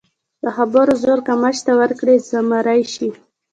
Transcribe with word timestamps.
د 0.43 0.45
خبرو 0.57 0.93
زور 1.03 1.19
که 1.25 1.33
مچ 1.41 1.57
ته 1.65 1.71
ورکړې، 1.79 2.15
زمری 2.29 2.81
شي. 2.93 3.09